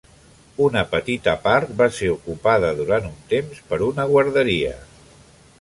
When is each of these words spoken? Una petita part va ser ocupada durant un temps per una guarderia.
Una 0.67 0.81
petita 0.93 1.35
part 1.43 1.75
va 1.83 1.89
ser 1.99 2.09
ocupada 2.15 2.73
durant 2.83 3.07
un 3.13 3.15
temps 3.35 3.63
per 3.71 3.83
una 3.93 4.11
guarderia. 4.15 4.77